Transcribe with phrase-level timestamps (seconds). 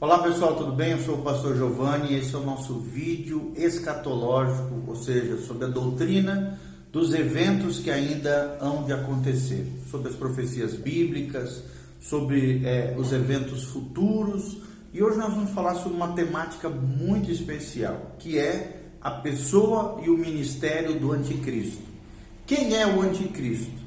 [0.00, 0.92] Olá pessoal, tudo bem?
[0.92, 5.64] Eu sou o pastor Giovanni e esse é o nosso vídeo escatológico, ou seja, sobre
[5.64, 6.56] a doutrina
[6.92, 11.64] dos eventos que ainda hão de acontecer, sobre as profecias bíblicas,
[12.00, 14.58] sobre é, os eventos futuros.
[14.94, 20.08] E hoje nós vamos falar sobre uma temática muito especial, que é a pessoa e
[20.08, 21.82] o ministério do anticristo.
[22.46, 23.77] Quem é o anticristo?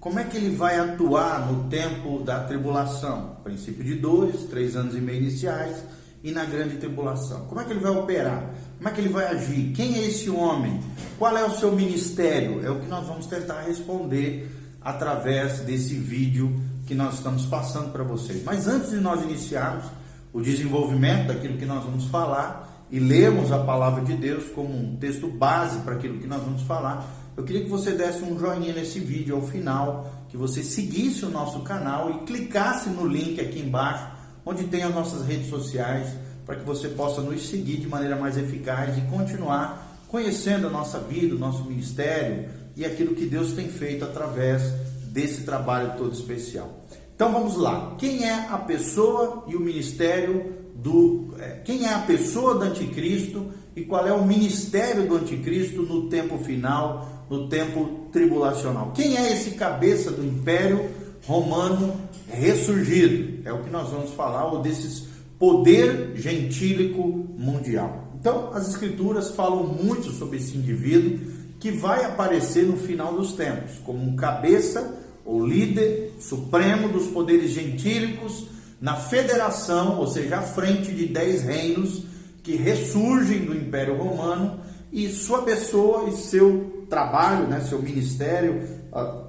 [0.00, 3.36] Como é que ele vai atuar no tempo da tribulação?
[3.42, 5.82] Princípio de dores, três anos e meio iniciais,
[6.22, 7.46] e na grande tribulação.
[7.46, 8.48] Como é que ele vai operar?
[8.76, 9.72] Como é que ele vai agir?
[9.72, 10.80] Quem é esse homem?
[11.18, 12.64] Qual é o seu ministério?
[12.64, 14.48] É o que nós vamos tentar responder
[14.80, 18.42] através desse vídeo que nós estamos passando para vocês.
[18.44, 19.84] Mas antes de nós iniciarmos
[20.32, 24.96] o desenvolvimento daquilo que nós vamos falar e lermos a palavra de Deus como um
[24.96, 27.04] texto base para aquilo que nós vamos falar,
[27.38, 31.30] eu queria que você desse um joinha nesse vídeo ao final, que você seguisse o
[31.30, 34.08] nosso canal e clicasse no link aqui embaixo,
[34.44, 36.08] onde tem as nossas redes sociais,
[36.44, 40.98] para que você possa nos seguir de maneira mais eficaz e continuar conhecendo a nossa
[40.98, 44.60] vida, o nosso ministério e aquilo que Deus tem feito através
[45.04, 46.80] desse trabalho todo especial.
[47.14, 47.94] Então vamos lá.
[47.98, 51.36] Quem é a pessoa e o ministério do.
[51.38, 56.08] É, quem é a pessoa do anticristo e qual é o ministério do anticristo no
[56.08, 58.92] tempo final, no tempo tribulacional.
[58.94, 60.90] Quem é esse cabeça do império
[61.26, 61.94] romano
[62.28, 63.46] ressurgido?
[63.46, 65.06] É o que nós vamos falar, ou desses
[65.38, 67.02] poder gentílico
[67.36, 68.08] mundial.
[68.20, 71.18] Então, as escrituras falam muito sobre esse indivíduo
[71.60, 77.50] que vai aparecer no final dos tempos como um cabeça ou líder supremo dos poderes
[77.50, 78.46] gentílicos
[78.80, 82.04] na federação, ou seja, à frente de dez reinos
[82.42, 84.60] que ressurgem do Império Romano
[84.92, 88.62] e sua pessoa e seu trabalho, né, seu ministério,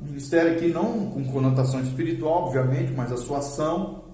[0.00, 4.04] ministério aqui não com conotação espiritual, obviamente, mas a sua ação,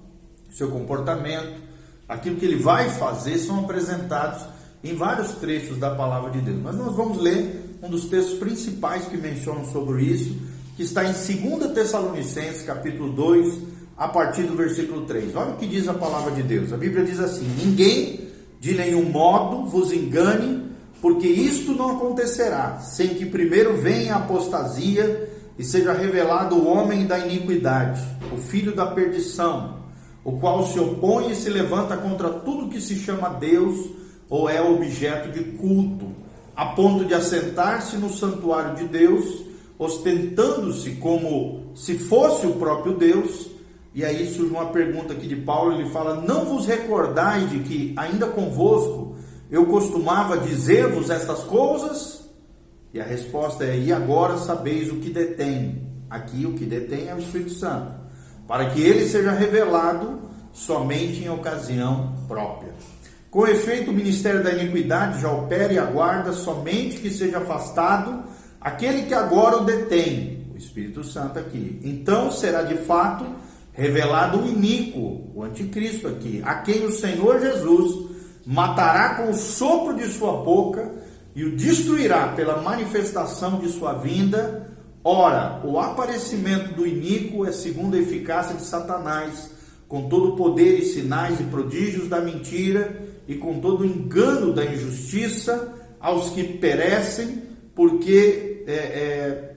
[0.51, 1.61] seu comportamento,
[2.09, 4.47] aquilo que ele vai fazer são apresentados
[4.83, 6.59] em vários trechos da palavra de Deus.
[6.63, 10.37] Mas nós vamos ler um dos textos principais que mencionam sobre isso,
[10.77, 13.61] que está em 2 Tessalonicenses, capítulo 2,
[13.97, 15.35] a partir do versículo 3.
[15.35, 16.73] Olha o que diz a palavra de Deus.
[16.73, 18.27] A Bíblia diz assim: Ninguém
[18.61, 20.56] de nenhum modo vos engane,
[21.07, 27.07] porque isto não acontecerá, sem que primeiro venha a apostasia e seja revelado o homem
[27.07, 28.03] da iniquidade,
[28.35, 29.77] o filho da perdição,
[30.25, 33.89] o qual se opõe e se levanta contra tudo que se chama Deus
[34.29, 36.07] ou é objeto de culto,
[36.57, 39.45] a ponto de assentar-se no santuário de Deus,
[39.79, 43.49] ostentando-se como se fosse o próprio Deus.
[43.95, 47.95] E aí surge uma pergunta aqui de Paulo, ele fala: Não vos recordai de que,
[47.97, 49.06] ainda convosco,
[49.51, 52.29] eu costumava dizer-vos estas coisas?
[52.93, 55.87] E a resposta é: E agora sabeis o que detém.
[56.09, 57.93] Aqui o que detém é o Espírito Santo,
[58.47, 60.21] para que ele seja revelado
[60.53, 62.73] somente em ocasião própria.
[63.31, 68.25] Com efeito, o ministério da iniquidade já opera e aguarda somente que seja afastado
[68.61, 71.81] aquele que agora o detém, o Espírito Santo aqui.
[71.85, 73.27] Então será de fato
[73.73, 78.16] revelado o iníquo, o anticristo aqui, a quem o Senhor Jesus
[78.47, 80.89] matará com o sopro de sua boca
[81.35, 84.71] e o destruirá pela manifestação de sua vinda.
[85.03, 89.51] Ora, o aparecimento do iníquo é segundo a eficácia de Satanás,
[89.89, 94.53] com todo o poder e sinais e prodígios da mentira e com todo o engano
[94.53, 97.43] da injustiça aos que perecem,
[97.75, 99.57] porque é, é,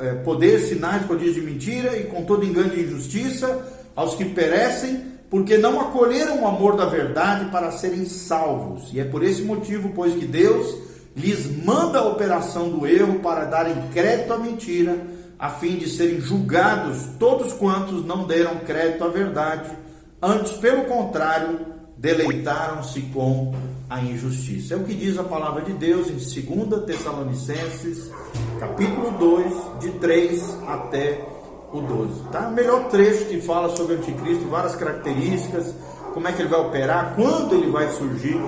[0.00, 3.66] é, poder, sinais, prodígios de mentira e com todo engano e injustiça
[3.96, 8.92] aos que perecem, porque não acolheram o amor da verdade para serem salvos.
[8.92, 10.76] E é por esse motivo, pois que Deus
[11.16, 14.96] lhes manda a operação do erro para darem crédito à mentira,
[15.36, 19.76] a fim de serem julgados todos quantos não deram crédito à verdade,
[20.22, 21.58] antes, pelo contrário,
[21.96, 23.52] deleitaram-se com
[23.90, 24.74] a injustiça.
[24.74, 28.08] É o que diz a palavra de Deus em 2 Tessalonicenses,
[28.60, 31.26] capítulo 2, de 3 até
[31.74, 32.22] o 12.
[32.30, 32.48] Tá?
[32.48, 35.74] Melhor trecho que fala sobre o anticristo, várias características,
[36.14, 38.40] como é que ele vai operar, quando ele vai surgir,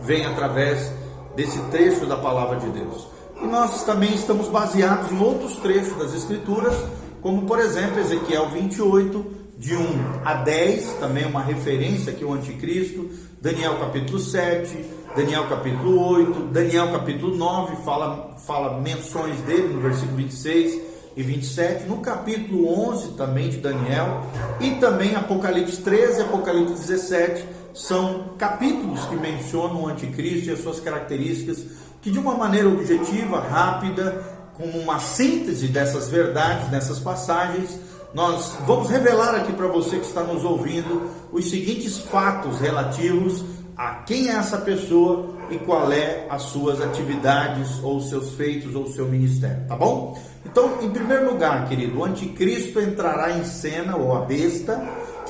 [0.00, 0.90] vem através
[1.36, 3.06] desse trecho da palavra de Deus.
[3.42, 6.74] E nós também estamos baseados em outros trechos das Escrituras,
[7.20, 9.86] como por exemplo Ezequiel 28, de 1
[10.24, 13.10] a 10, também uma referência aqui ao anticristo,
[13.40, 20.16] Daniel capítulo 7, Daniel capítulo 8, Daniel capítulo 9, fala, fala menções dele no versículo
[20.16, 24.26] 26 e 27, no capítulo 11 também de Daniel,
[24.60, 30.60] e também Apocalipse 13 e Apocalipse 17, são capítulos que mencionam o anticristo e as
[30.60, 31.64] suas características,
[32.02, 34.22] que de uma maneira objetiva, rápida,
[34.54, 37.78] como uma síntese dessas verdades, dessas passagens,
[38.14, 43.44] nós vamos revelar aqui para você que está nos ouvindo os seguintes fatos relativos
[43.76, 48.86] a quem é essa pessoa e qual é as suas atividades ou seus feitos ou
[48.86, 50.18] seu ministério, tá bom?
[50.44, 54.82] Então, em primeiro lugar, querido, o anticristo entrará em cena ou a besta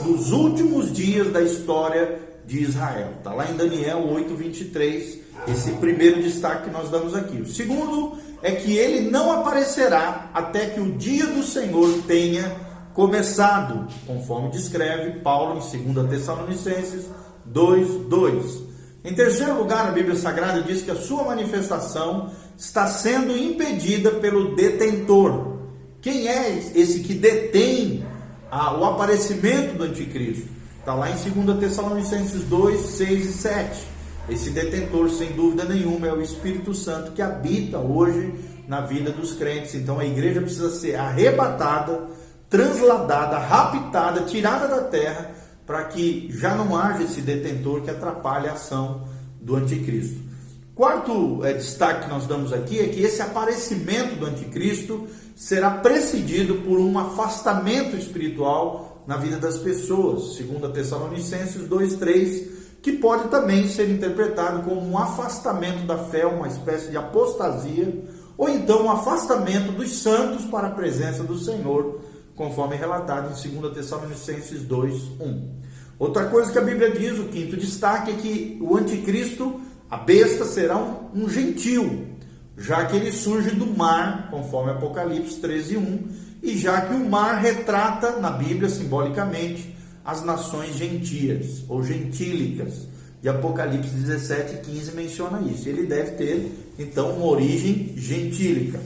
[0.03, 3.15] nos últimos dias da história de Israel.
[3.25, 7.41] Tá lá em Daniel 8:23, esse primeiro destaque que nós damos aqui.
[7.41, 12.55] O segundo é que ele não aparecerá até que o dia do Senhor tenha
[12.95, 17.07] começado, conforme descreve Paulo em 2 Tessalonicenses
[17.53, 18.65] 2:2.
[19.05, 24.57] Em terceiro lugar, a Bíblia Sagrada diz que a sua manifestação está sendo impedida pelo
[24.57, 25.59] detentor.
[26.01, 28.05] Quem é esse que detém
[28.51, 30.49] o aparecimento do anticristo?
[30.81, 33.87] Está lá em 2 Tessalonicenses 2, 6 e 7.
[34.29, 38.35] Esse detentor, sem dúvida nenhuma, é o Espírito Santo que habita hoje
[38.67, 39.75] na vida dos crentes.
[39.75, 42.09] Então a igreja precisa ser arrebatada,
[42.51, 48.53] transladada, raptada, tirada da terra para que já não haja esse detentor que atrapalhe a
[48.53, 49.09] ação
[49.41, 50.21] do anticristo.
[50.75, 56.57] Quarto é, destaque que nós damos aqui é que esse aparecimento do anticristo será precedido
[56.57, 63.69] por um afastamento espiritual na vida das pessoas, segundo a Tessalonicenses 2:3, que pode também
[63.69, 68.05] ser interpretado como um afastamento da fé, uma espécie de apostasia,
[68.37, 72.01] ou então um afastamento dos santos para a presença do Senhor
[72.37, 75.57] conforme relatado em 2 Tessalonicenses 2, 1.
[75.99, 79.61] Outra coisa que a Bíblia diz, o quinto destaque, é que o anticristo,
[79.91, 82.07] a besta, será um, um gentil,
[82.57, 86.09] já que ele surge do mar, conforme Apocalipse 13, 1,
[86.43, 89.75] e já que o mar retrata na Bíblia, simbolicamente,
[90.05, 92.87] as nações gentias ou gentílicas.
[93.23, 95.69] E Apocalipse 17, 15 menciona isso.
[95.69, 98.79] Ele deve ter, então, uma origem gentílica.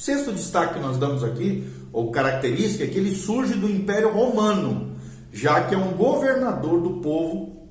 [0.00, 1.62] Sexto destaque que nós damos aqui
[1.92, 4.96] ou característica é que ele surge do Império Romano,
[5.30, 7.68] já que é um governador do povo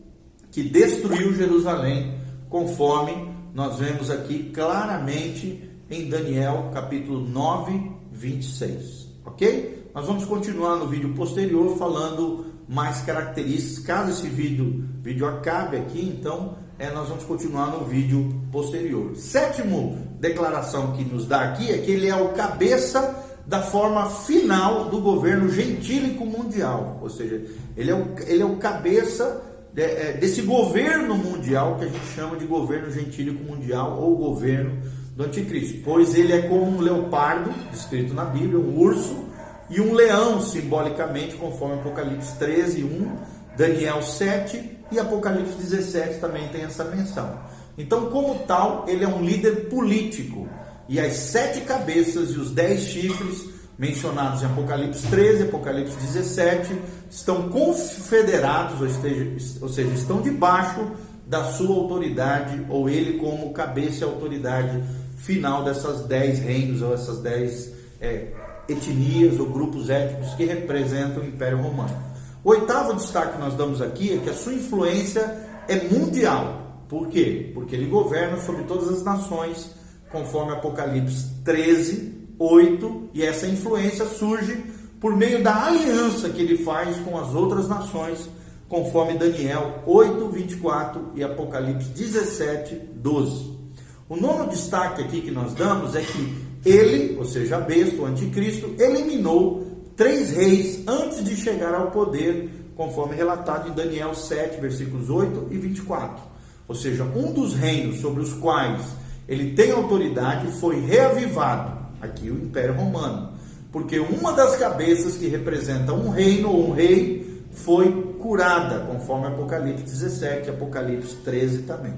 [0.51, 9.07] que destruiu Jerusalém, conforme nós vemos aqui claramente em Daniel capítulo 9, 26.
[9.25, 9.89] Ok?
[9.95, 13.83] Nós vamos continuar no vídeo posterior falando mais características.
[13.83, 19.13] Caso esse vídeo, vídeo acabe aqui, então é, nós vamos continuar no vídeo posterior.
[19.17, 24.85] Sétimo declaração que nos dá aqui é que ele é o cabeça da forma final
[24.85, 27.41] do governo gentílico mundial, ou seja,
[27.75, 29.41] ele é o, ele é o cabeça
[29.73, 34.77] de, é, desse governo mundial que a gente chama de governo gentílico mundial ou governo
[35.15, 39.27] do anticristo, pois ele é como um leopardo, descrito na Bíblia, um urso,
[39.69, 43.11] e um leão, simbolicamente, conforme Apocalipse 13, 1,
[43.57, 47.37] Daniel 7 e Apocalipse 17 também tem essa menção.
[47.77, 50.47] Então, como tal, ele é um líder político,
[50.87, 53.45] e as sete cabeças e os dez chifres
[53.77, 56.77] mencionados em Apocalipse 13, Apocalipse 17,
[57.09, 60.91] estão confederados, ou, esteja, ou seja, estão debaixo
[61.25, 64.83] da sua autoridade, ou ele como cabeça e autoridade
[65.15, 67.71] final dessas dez reinos, ou essas dez
[68.01, 68.33] é,
[68.67, 72.08] etnias ou grupos étnicos que representam o Império Romano.
[72.43, 75.21] O oitavo destaque que nós damos aqui é que a sua influência
[75.67, 76.85] é mundial.
[76.87, 77.51] Por quê?
[77.53, 79.75] Porque ele governa sobre todas as nações
[80.09, 84.63] conforme Apocalipse 13, 8, e essa influência surge
[84.99, 88.29] por meio da aliança que ele faz com as outras nações,
[88.67, 93.59] conforme Daniel 8, 24 e Apocalipse 17, 12.
[94.07, 98.05] O nono destaque aqui que nós damos é que ele, ou seja, a besta, o
[98.05, 99.68] anticristo, eliminou
[99.99, 105.57] três reis antes de chegar ao poder, conforme relatado em Daniel 7, versículos 8 e
[105.57, 106.23] 24.
[106.69, 108.81] Ou seja, um dos reinos sobre os quais
[109.27, 113.33] ele tem autoridade, foi reavivado, aqui o Império Romano,
[113.73, 119.83] porque uma das cabeças que representa um reino ou um rei foi curada, conforme Apocalipse
[119.83, 121.93] 17 e Apocalipse 13 também.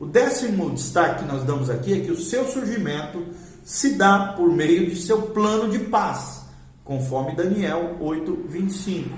[0.00, 3.24] O décimo destaque que nós damos aqui é que o seu surgimento
[3.62, 6.47] se dá por meio de seu plano de paz,
[6.88, 9.10] conforme Daniel 8, 25.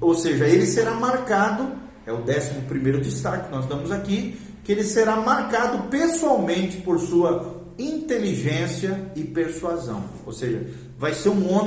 [0.00, 1.72] Ou seja, ele será marcado,
[2.06, 7.00] é o décimo primeiro destaque que nós damos aqui, que ele será marcado pessoalmente por
[7.00, 10.04] sua inteligência e persuasão.
[10.24, 11.66] Ou seja, vai ser um homem